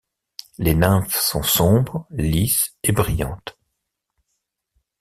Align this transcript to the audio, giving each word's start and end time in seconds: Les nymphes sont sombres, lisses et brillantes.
Les 0.57 0.73
nymphes 0.73 1.13
sont 1.15 1.43
sombres, 1.43 2.07
lisses 2.09 2.75
et 2.81 2.91
brillantes. 2.91 3.55